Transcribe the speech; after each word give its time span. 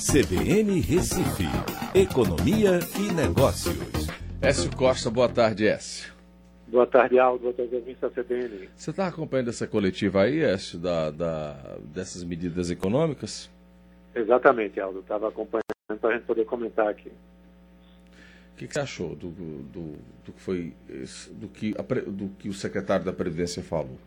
CBN 0.00 0.80
Recife, 0.80 1.44
Economia 1.94 2.80
e 2.98 3.12
Negócios. 3.12 3.76
Écio 4.40 4.74
Costa, 4.74 5.10
boa 5.10 5.28
tarde, 5.28 5.66
Écio. 5.66 6.10
Boa 6.68 6.86
tarde, 6.86 7.18
Aldo. 7.18 7.42
Boa 7.42 7.52
tarde, 7.52 7.76
ouvintes 7.76 8.00
da 8.00 8.08
CBN. 8.08 8.70
Você 8.74 8.90
está 8.90 9.06
acompanhando 9.06 9.50
essa 9.50 9.66
coletiva 9.66 10.22
aí, 10.22 10.40
Écio, 10.40 10.78
da, 10.78 11.10
da, 11.10 11.76
dessas 11.84 12.24
medidas 12.24 12.70
econômicas? 12.70 13.50
Exatamente, 14.14 14.80
Aldo. 14.80 15.00
Estava 15.00 15.28
acompanhando 15.28 15.66
para 16.00 16.08
a 16.08 16.12
gente 16.14 16.24
poder 16.24 16.46
comentar 16.46 16.88
aqui. 16.88 17.10
O 17.10 18.56
que, 18.56 18.66
que 18.66 18.72
você 18.72 18.80
achou 18.80 19.14
do, 19.14 19.28
do, 19.28 19.96
do, 20.24 20.32
que 20.32 20.40
foi 20.40 20.72
do 21.32 21.46
que, 21.46 21.74
do 22.06 22.28
que 22.38 22.48
o 22.48 22.54
secretário 22.54 23.04
da 23.04 23.12
Previdência 23.12 23.62
falou? 23.62 23.98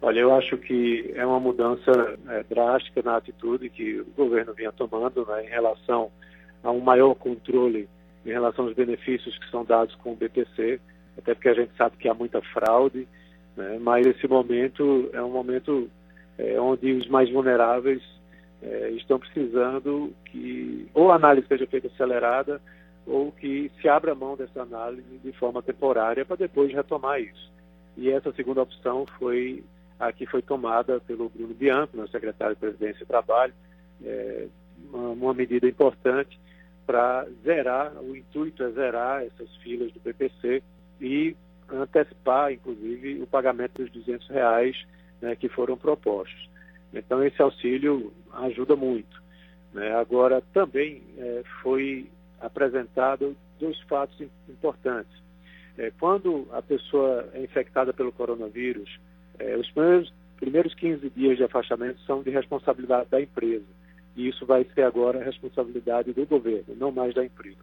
Olha, 0.00 0.20
eu 0.20 0.32
acho 0.32 0.56
que 0.56 1.12
é 1.16 1.26
uma 1.26 1.40
mudança 1.40 2.16
é, 2.28 2.44
drástica 2.44 3.02
na 3.02 3.16
atitude 3.16 3.68
que 3.68 4.00
o 4.00 4.06
governo 4.16 4.54
vinha 4.54 4.70
tomando 4.70 5.26
né, 5.26 5.44
em 5.44 5.48
relação 5.48 6.10
a 6.62 6.70
um 6.70 6.80
maior 6.80 7.14
controle 7.14 7.88
em 8.24 8.30
relação 8.30 8.66
aos 8.66 8.74
benefícios 8.74 9.36
que 9.38 9.50
são 9.50 9.64
dados 9.64 9.94
com 9.96 10.12
o 10.12 10.16
BPC, 10.16 10.80
até 11.16 11.34
porque 11.34 11.48
a 11.48 11.54
gente 11.54 11.76
sabe 11.76 11.96
que 11.96 12.08
há 12.08 12.14
muita 12.14 12.40
fraude, 12.40 13.08
né, 13.56 13.78
mas 13.80 14.06
esse 14.06 14.28
momento 14.28 15.10
é 15.12 15.20
um 15.20 15.30
momento 15.30 15.90
é, 16.38 16.60
onde 16.60 16.92
os 16.92 17.08
mais 17.08 17.28
vulneráveis 17.30 18.00
é, 18.62 18.90
estão 18.90 19.18
precisando 19.18 20.12
que 20.26 20.88
ou 20.94 21.10
a 21.10 21.16
análise 21.16 21.48
seja 21.48 21.66
feita 21.66 21.88
acelerada 21.88 22.60
ou 23.04 23.32
que 23.32 23.70
se 23.80 23.88
abra 23.88 24.14
mão 24.14 24.36
dessa 24.36 24.62
análise 24.62 25.18
de 25.24 25.32
forma 25.32 25.60
temporária 25.60 26.24
para 26.24 26.36
depois 26.36 26.72
retomar 26.72 27.20
isso. 27.20 27.50
E 27.96 28.10
essa 28.10 28.32
segunda 28.32 28.62
opção 28.62 29.04
foi 29.18 29.64
a 29.98 30.12
que 30.12 30.26
foi 30.26 30.42
tomada 30.42 31.00
pelo 31.00 31.28
Bruno 31.28 31.54
Bianco, 31.54 31.96
meu 31.96 32.08
secretário 32.08 32.54
de 32.54 32.60
Presidência 32.60 33.02
e 33.02 33.06
Trabalho, 33.06 33.52
é, 34.04 34.46
uma, 34.92 35.08
uma 35.10 35.34
medida 35.34 35.66
importante 35.66 36.38
para 36.86 37.26
zerar, 37.44 37.92
o 38.00 38.16
intuito 38.16 38.62
é 38.62 38.70
zerar 38.70 39.22
essas 39.22 39.54
filas 39.56 39.92
do 39.92 40.00
PPC 40.00 40.62
e 41.00 41.36
antecipar, 41.68 42.52
inclusive, 42.52 43.20
o 43.22 43.26
pagamento 43.26 43.82
dos 43.82 43.92
200 43.92 44.28
reais 44.28 44.86
né, 45.20 45.36
que 45.36 45.48
foram 45.48 45.76
propostos. 45.76 46.48
Então, 46.92 47.22
esse 47.22 47.40
auxílio 47.42 48.12
ajuda 48.32 48.74
muito. 48.74 49.22
Né? 49.74 49.94
Agora, 49.94 50.42
também 50.54 51.02
é, 51.18 51.42
foi 51.62 52.08
apresentado 52.40 53.36
dois 53.60 53.78
fatos 53.82 54.18
importantes. 54.48 55.12
É, 55.76 55.92
quando 55.98 56.48
a 56.52 56.62
pessoa 56.62 57.28
é 57.34 57.42
infectada 57.42 57.92
pelo 57.92 58.12
coronavírus, 58.12 58.98
é, 59.38 59.56
os 59.56 59.70
primeiros, 59.70 60.12
primeiros 60.36 60.74
15 60.74 61.10
dias 61.10 61.36
de 61.36 61.44
afastamento 61.44 62.00
são 62.02 62.22
de 62.22 62.30
responsabilidade 62.30 63.08
da 63.10 63.20
empresa. 63.20 63.64
E 64.16 64.28
isso 64.28 64.44
vai 64.44 64.66
ser 64.74 64.82
agora 64.82 65.22
responsabilidade 65.22 66.12
do 66.12 66.26
governo, 66.26 66.74
não 66.76 66.90
mais 66.90 67.14
da 67.14 67.24
empresa. 67.24 67.58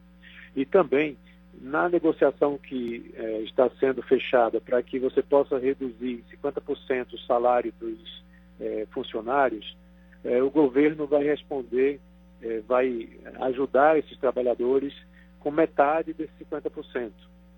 E 0.56 0.66
também, 0.66 1.18
na 1.62 1.90
negociação 1.90 2.58
que 2.58 3.12
é, 3.16 3.42
está 3.42 3.70
sendo 3.80 4.02
fechada 4.02 4.62
para 4.62 4.82
que 4.82 5.00
você 5.00 5.22
possa 5.22 5.58
reduzir 5.58 6.24
50% 6.44 7.14
o 7.14 7.18
salário 7.20 7.74
dos 7.80 8.24
é, 8.60 8.88
funcionários, 8.92 9.76
é, 10.24 10.42
o 10.42 10.50
governo 10.50 11.06
vai 11.06 11.24
responder, 11.24 12.00
é, 12.42 12.62
vai 12.62 13.10
ajudar 13.42 13.98
esses 14.00 14.18
trabalhadores 14.18 14.94
com 15.40 15.52
metade 15.52 16.14
desses 16.14 16.34
50%. 16.40 17.12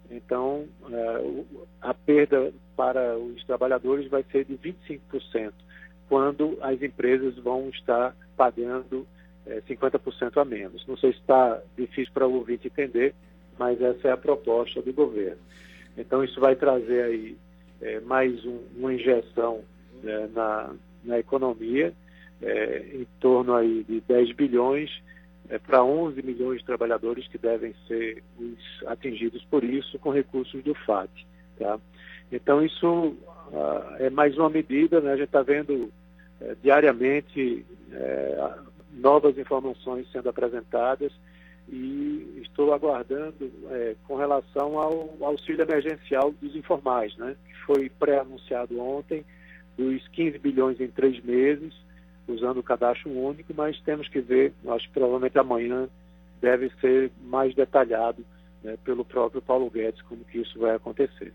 Então, 0.09 0.67
é, 0.89 1.44
a 1.81 1.94
perda 1.94 2.53
para 2.75 3.17
os 3.17 3.44
trabalhadores 3.45 4.08
vai 4.08 4.23
ser 4.31 4.45
de 4.45 4.58
25%, 4.58 5.53
quando 6.08 6.58
as 6.61 6.81
empresas 6.81 7.36
vão 7.38 7.69
estar 7.69 8.16
pagando 8.35 9.05
50% 9.67 10.41
a 10.41 10.45
menos. 10.45 10.85
Não 10.88 10.97
sei 10.97 11.13
se 11.13 11.19
está 11.19 11.61
difícil 11.78 12.13
para 12.13 12.28
o 12.28 12.35
ouvinte 12.35 12.67
entender, 12.67 13.13
mas 13.58 13.81
essa 13.81 14.09
é 14.09 14.11
a 14.11 14.17
proposta 14.17 14.81
do 14.81 14.94
governo. 14.94 15.41
Então, 15.97 16.23
isso 16.23 16.40
vai 16.40 16.56
trazer 16.56 17.03
aí 17.03 17.38
é, 17.81 18.00
mais 18.01 18.46
um, 18.46 18.59
uma 18.75 18.94
injeção 18.94 19.63
na, 20.34 20.73
na 21.03 21.19
economia, 21.19 21.94
é, 22.41 22.85
em 22.94 23.07
torno 23.19 23.53
aí 23.56 23.84
de 23.84 24.01
10 24.01 24.34
bilhões 24.34 24.91
é, 25.50 25.58
para 25.58 25.84
11 25.84 26.22
milhões 26.22 26.59
de 26.59 26.66
trabalhadores 26.66 27.28
que 27.28 27.38
devem 27.38 27.74
ser 27.88 28.24
os 28.40 28.88
atingidos 28.88 29.44
por 29.46 29.63
isso 29.63 29.97
com 30.00 30.09
recursos 30.09 30.63
do 30.63 30.74
FAT. 30.74 31.09
Tá? 31.58 31.80
Então, 32.31 32.63
isso 32.63 33.16
ah, 33.53 33.96
é 34.00 34.09
mais 34.09 34.38
uma 34.38 34.50
medida, 34.50 35.00
né? 35.00 35.13
a 35.13 35.16
gente 35.16 35.28
está 35.28 35.41
vendo 35.41 35.91
é, 36.41 36.56
diariamente 36.62 37.66
é, 37.91 38.53
novas 38.94 39.38
informações 39.38 40.09
sendo 40.12 40.30
apresentadas 40.30 41.12
e 41.69 42.41
estou 42.41 42.74
aguardando 42.74 43.52
é, 43.72 43.96
com 44.06 44.16
relação 44.16 44.78
ao 44.79 45.16
auxílio 45.22 45.62
emergencial 45.62 46.31
dos 46.31 46.56
informais, 46.56 47.16
né? 47.18 47.35
que 47.46 47.56
foi 47.66 47.90
pré-anunciado 47.90 48.79
ontem, 48.79 49.25
dos 49.78 50.08
15 50.09 50.40
bilhões 50.40 50.79
em 50.81 50.88
três 50.88 51.24
meses, 51.24 51.74
usando 52.28 52.58
o 52.58 52.64
cadastro 52.64 53.10
único, 53.10 53.54
mas 53.56 53.80
temos 53.82 54.08
que 54.10 54.20
ver, 54.20 54.54
acho 54.70 54.88
que 54.88 54.94
provavelmente 54.94 55.38
amanhã 55.38 55.88
deve 56.42 56.72
ser 56.82 57.12
mais 57.26 57.56
detalhado 57.56 58.26
né, 58.64 58.78
pelo 58.84 59.06
próprio 59.06 59.42
Paulo 59.42 59.70
Guedes 59.70 60.02
como 60.04 60.24
que 60.26 60.40
isso 60.40 60.60
vai 60.60 60.76
acontecer. 60.76 61.34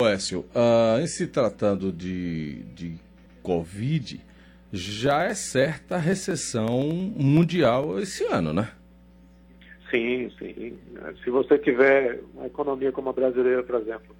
Écio, 0.00 0.44
uh, 0.54 1.00
em 1.00 1.06
se 1.06 1.26
tratando 1.26 1.90
de, 1.90 2.62
de 2.74 2.96
Covid, 3.42 4.20
já 4.72 5.24
é 5.24 5.34
certa 5.34 5.96
a 5.96 5.98
recessão 5.98 6.88
mundial 7.16 7.98
esse 7.98 8.24
ano, 8.24 8.52
né? 8.52 8.70
Sim, 9.90 10.30
sim. 10.38 10.78
Se 11.24 11.30
você 11.30 11.58
tiver 11.58 12.20
uma 12.34 12.46
economia 12.46 12.92
como 12.92 13.08
a 13.08 13.12
brasileira, 13.12 13.62
por 13.62 13.76
exemplo, 13.80 14.14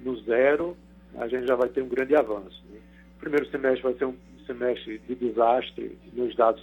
no 0.00 0.20
zero, 0.22 0.76
a 1.16 1.28
gente 1.28 1.46
já 1.46 1.54
vai 1.54 1.68
ter 1.68 1.82
um 1.82 1.88
grande 1.88 2.16
avanço. 2.16 2.62
Né? 2.70 2.78
O 3.16 3.20
primeiro 3.20 3.48
semestre 3.50 3.82
vai 3.82 3.94
ser 3.94 4.04
um 4.06 4.16
semestre 4.46 4.98
de 5.06 5.14
desastre 5.14 5.98
nos 6.12 6.34
dados 6.36 6.62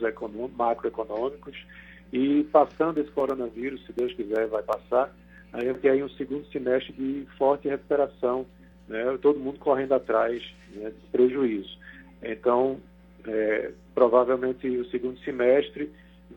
macroeconômicos 0.56 1.56
e 2.12 2.44
passando 2.52 3.00
esse 3.00 3.12
coronavírus, 3.12 3.86
se 3.86 3.94
Deus 3.94 4.14
quiser, 4.14 4.48
vai 4.48 4.64
passar, 4.64 5.14
aí 5.54 5.66
vai 5.66 5.76
ter 5.76 5.90
aí 5.90 6.04
um 6.04 6.10
segundo 6.10 6.46
semestre 6.52 6.94
de 6.94 7.28
forte 7.38 7.68
recuperação, 7.68 8.46
né? 8.88 9.18
todo 9.22 9.40
mundo 9.40 9.60
correndo 9.60 9.94
atrás 9.94 10.44
né, 10.74 10.90
de 10.90 11.08
prejuízo. 11.12 11.78
Então, 12.22 12.80
é, 13.28 13.72
provavelmente 13.94 14.68
o 14.68 14.90
segundo 14.90 15.20
semestre 15.20 15.92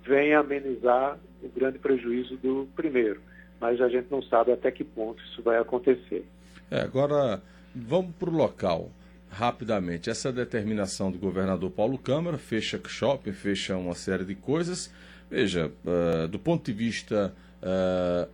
vem 0.04 0.34
amenizar 0.34 1.18
o 1.42 1.48
grande 1.48 1.78
prejuízo 1.78 2.36
do 2.36 2.68
primeiro, 2.76 3.20
mas 3.60 3.80
a 3.80 3.88
gente 3.88 4.08
não 4.10 4.22
sabe 4.22 4.52
até 4.52 4.70
que 4.70 4.84
ponto 4.84 5.22
isso 5.24 5.42
vai 5.42 5.58
acontecer. 5.58 6.24
É, 6.70 6.80
agora, 6.80 7.42
vamos 7.74 8.14
para 8.16 8.30
o 8.30 8.34
local 8.34 8.90
rapidamente. 9.32 10.10
Essa 10.10 10.30
determinação 10.30 11.10
do 11.10 11.18
governador 11.18 11.70
Paulo 11.70 11.96
Câmara 11.96 12.36
fecha 12.36 12.80
shopping, 12.86 13.32
fecha 13.32 13.76
uma 13.76 13.94
série 13.94 14.24
de 14.24 14.34
coisas. 14.34 14.92
Veja, 15.30 15.72
uh, 15.84 16.28
do 16.28 16.38
ponto 16.38 16.66
de 16.66 16.72
vista 16.72 17.34
uh, 17.62 18.28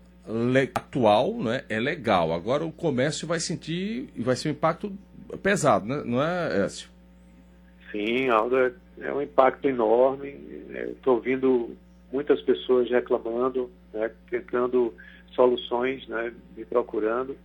atual, 0.75 1.35
né, 1.39 1.63
é 1.69 1.79
legal. 1.79 2.33
Agora 2.33 2.65
o 2.65 2.73
comércio 2.73 3.29
vai 3.29 3.39
sentir, 3.39 4.09
vai 4.17 4.35
ser 4.35 4.49
um 4.49 4.53
impacto 4.53 4.93
pesado, 5.43 5.87
né? 5.87 6.03
não 6.05 6.23
é, 6.23 6.65
Écio? 6.65 6.89
Sim, 7.93 8.29
Aldo, 8.29 8.57
é, 9.01 9.13
um 9.13 9.23
impacto 9.23 9.69
enorme. 9.69 10.37
Estou 10.91 11.15
é, 11.15 11.17
ouvindo 11.17 11.77
muitas 12.13 12.41
pessoas 12.43 12.91
reclamando, 12.91 13.71
né, 13.93 14.11
tentando 14.29 14.93
soluções, 15.35 16.07
né, 16.09 16.33
me 16.57 16.65
procurando, 16.65 17.37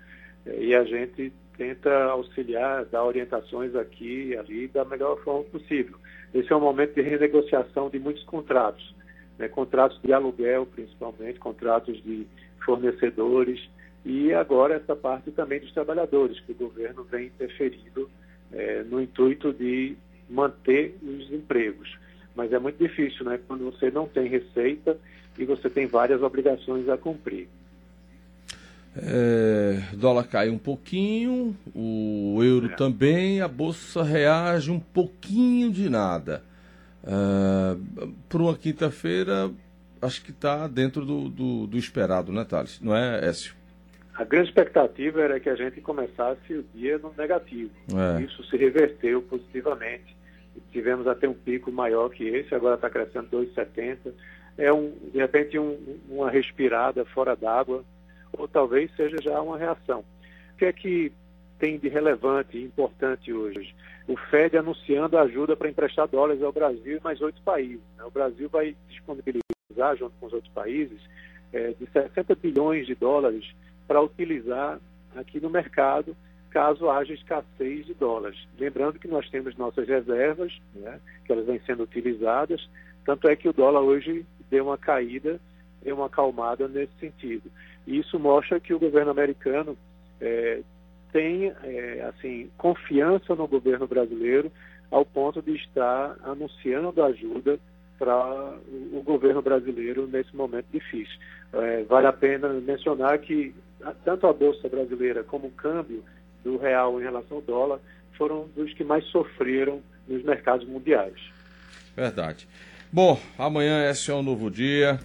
e 0.46 0.74
a 0.74 0.84
gente 0.84 1.32
tenta 1.58 2.06
auxiliar, 2.06 2.86
dar 2.86 3.04
orientações 3.04 3.76
aqui 3.76 4.30
e 4.30 4.38
ali 4.38 4.68
da 4.68 4.84
melhor 4.84 5.18
forma 5.24 5.44
possível. 5.46 5.98
Esse 6.34 6.52
é 6.52 6.56
um 6.56 6.62
momento 6.62 6.96
de 6.96 7.02
renegociação 7.02 7.90
de 7.90 8.00
muitos 8.00 8.24
contratos, 8.24 8.94
né, 9.38 9.48
contratos 9.48 10.00
de 10.02 10.12
aluguel 10.12 10.66
principalmente, 10.66 11.40
contratos 11.40 12.02
de 12.04 12.28
fornecedores 12.66 13.70
e 14.06 14.34
agora 14.34 14.76
essa 14.76 14.96
parte 14.96 15.32
também 15.32 15.60
dos 15.60 15.72
trabalhadores, 15.74 16.40
que 16.42 16.52
o 16.52 16.56
governo 16.56 17.04
vem 17.04 17.28
interferindo 17.28 18.10
é, 18.52 18.84
no 18.84 19.02
intuito 19.02 19.54
de 19.54 19.96
manter 20.30 20.98
os 21.02 21.32
empregos. 21.32 21.98
Mas 22.36 22.52
é 22.52 22.60
muito 22.60 22.78
difícil, 22.78 23.26
né, 23.26 23.40
quando 23.48 23.66
você 23.66 23.92
não 23.92 24.08
tem 24.08 24.28
receita 24.28 24.98
e 25.38 25.46
você 25.46 25.70
tem 25.70 25.86
várias 25.86 26.22
obrigações 26.22 26.90
a 26.90 26.98
cumprir. 26.98 27.48
É, 28.96 29.96
dólar 29.96 30.26
cai 30.28 30.50
um 30.50 30.58
pouquinho, 30.58 31.56
o 31.74 32.40
euro 32.44 32.68
é. 32.68 32.76
também, 32.76 33.42
a 33.42 33.48
bolsa 33.48 34.04
reage 34.04 34.70
um 34.70 34.80
pouquinho 34.80 35.72
de 35.72 35.90
nada. 35.90 36.44
É, 37.04 37.76
Para 38.30 38.42
uma 38.42 38.56
quinta-feira, 38.56 39.50
acho 40.02 40.24
que 40.24 40.32
está 40.32 40.68
dentro 40.68 41.04
do, 41.06 41.28
do, 41.28 41.68
do, 41.68 41.78
esperado, 41.78 42.32
né, 42.32 42.46
Thales? 42.46 42.80
Não 42.82 42.96
é, 42.96 43.28
Écio? 43.28 43.56
A 44.14 44.24
grande 44.24 44.50
expectativa 44.50 45.22
era 45.22 45.40
que 45.40 45.50
a 45.50 45.56
gente 45.56 45.82
começasse 45.82 46.54
o 46.54 46.64
dia 46.76 47.00
no 47.00 47.12
negativo. 47.18 47.72
É. 47.92 48.22
Isso 48.22 48.44
se 48.44 48.56
reverteu 48.56 49.24
positivamente. 49.24 50.16
tivemos 50.72 51.08
até 51.08 51.28
um 51.28 51.34
pico 51.34 51.72
maior 51.72 52.10
que 52.10 52.28
esse, 52.28 52.54
agora 52.54 52.76
está 52.76 52.92
crescendo 52.92 53.28
2,70. 53.32 54.14
É, 54.56 54.72
um, 54.72 54.94
de 55.12 55.18
repente, 55.18 55.58
um, 55.58 55.98
uma 56.08 56.30
respirada 56.30 57.04
fora 57.06 57.36
d'água, 57.36 57.84
ou 58.38 58.48
talvez 58.48 58.94
seja 58.96 59.18
já 59.22 59.42
uma 59.42 59.58
reação. 59.58 60.04
O 60.54 60.58
que 60.58 60.66
é 60.66 60.74
que 60.74 61.12
tem 61.60 61.78
de 61.78 61.88
relevante 61.88 62.58
e 62.58 62.64
importante 62.64 63.32
hoje? 63.32 63.74
O 64.08 64.18
Fed 64.18 64.58
anunciando 64.58 65.18
ajuda 65.18 65.56
para 65.56 65.70
emprestar 65.70 66.08
dólares 66.08 66.42
ao 66.42 66.52
Brasil 66.52 66.98
e 66.98 67.04
mais 67.04 67.22
oito 67.22 67.42
países. 67.42 67.82
Né? 67.98 68.04
O 68.04 68.12
Brasil 68.12 68.50
vai 68.50 68.76
disponibilizar, 68.90 69.96
junto 69.98 70.14
com 70.20 70.26
os 70.26 70.34
outros 70.34 70.52
países, 70.54 71.00
é, 71.54 71.74
de 71.80 71.86
60 71.88 72.36
bilhões 72.36 72.86
de 72.86 72.96
dólares 72.96 73.46
para 73.88 74.02
utilizar 74.02 74.80
aqui 75.16 75.40
no 75.40 75.50
mercado 75.50 76.16
caso 76.54 76.88
haja 76.88 77.14
escassez 77.14 77.86
de 77.88 77.96
dólares. 77.96 78.38
Lembrando 78.60 79.00
que 79.00 79.08
nós 79.08 79.28
temos 79.30 79.58
nossas 79.58 79.88
reservas, 79.88 80.56
né, 80.76 81.00
que 81.26 81.32
elas 81.32 81.48
vêm 81.48 81.60
sendo 81.66 81.84
utilizadas, 81.84 82.70
tanto 83.04 83.28
é 83.28 83.36
que 83.36 83.50
o 83.50 83.54
dólar 83.54 83.82
hoje 83.82 84.24
deu 84.52 84.66
uma 84.66 84.78
caída, 84.78 85.40
deu 85.82 85.96
uma 85.96 86.06
acalmada 86.06 86.68
nesse 86.68 86.94
sentido. 87.00 87.50
Isso 87.86 88.20
mostra 88.20 88.60
que 88.60 88.74
o 88.74 88.80
governo 88.80 89.12
americano 89.12 89.78
é, 90.22 90.62
tem 91.12 91.54
é, 91.64 92.10
assim 92.10 92.50
confiança 92.58 93.36
no 93.36 93.48
governo 93.48 93.88
brasileiro 93.88 94.52
ao 94.90 95.06
ponto 95.06 95.42
de 95.42 95.56
estar 95.56 96.16
anunciando 96.24 97.04
ajuda 97.04 97.60
para 97.98 98.54
o 98.92 99.02
governo 99.02 99.42
brasileiro 99.42 100.08
nesse 100.08 100.36
momento 100.36 100.66
difícil. 100.72 101.18
É, 101.54 101.84
vale 101.84 102.08
a 102.08 102.14
pena 102.14 102.50
mencionar 102.50 103.18
que 103.20 103.54
tanto 104.04 104.28
a 104.28 104.34
Bolsa 104.34 104.68
Brasileira 104.68 105.24
como 105.24 105.48
o 105.48 105.52
câmbio 105.52 106.04
do 106.44 106.58
real 106.58 107.00
em 107.00 107.04
relação 107.04 107.38
ao 107.38 107.44
dólar 107.44 107.80
foram 108.18 108.48
dos 108.56 108.74
que 108.74 108.84
mais 108.84 109.06
sofreram 109.06 109.82
nos 110.08 110.24
mercados 110.24 110.68
mundiais. 110.68 111.16
Verdade. 111.96 112.48
Bom, 112.92 113.20
amanhã 113.38 113.84
é 113.84 114.14
um 114.14 114.24
novo 114.24 114.52
dia 114.52 115.00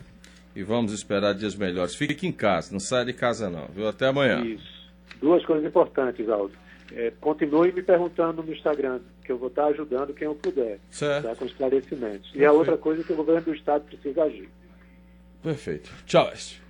e 0.59 0.65
vamos 0.65 0.93
esperar 0.93 1.35
dias 1.35 1.55
melhores. 1.55 1.95
Fique 1.95 2.27
em 2.27 2.33
casa, 2.33 2.73
não 2.73 2.81
saia 2.81 3.05
de 3.05 3.13
casa 3.13 3.49
não, 3.49 3.69
viu? 3.69 3.87
Até 3.87 4.09
amanhã. 4.09 4.45
Isso. 4.45 4.91
Duas 5.21 5.45
coisas 5.47 5.65
importantes, 5.65 6.29
Aldo. 6.29 6.53
É, 6.93 7.13
continue 7.21 7.71
me 7.71 7.81
perguntando 7.81 8.43
no 8.43 8.53
Instagram, 8.53 8.99
que 9.25 9.31
eu 9.31 9.39
vou 9.39 9.49
estar 9.49 9.67
ajudando 9.67 10.13
quem 10.13 10.27
eu 10.27 10.35
puder, 10.35 10.81
certo. 10.91 11.29
Tá, 11.29 11.37
com 11.37 11.45
esclarecimentos. 11.45 12.31
Perfeito. 12.31 12.39
E 12.39 12.45
a 12.45 12.51
outra 12.51 12.77
coisa 12.77 13.03
é 13.03 13.05
que 13.05 13.13
o 13.13 13.17
governo 13.17 13.43
do 13.43 13.55
Estado 13.55 13.85
precisa 13.85 14.25
agir. 14.25 14.49
Perfeito. 15.41 15.93
Tchau, 16.07 16.29
Esther. 16.35 16.68